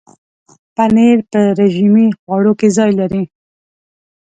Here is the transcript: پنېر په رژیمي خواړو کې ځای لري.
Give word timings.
پنېر 0.75 1.17
په 1.31 1.39
رژیمي 1.59 2.07
خواړو 2.19 2.51
کې 2.59 2.67
ځای 2.77 2.91
لري. 2.99 3.23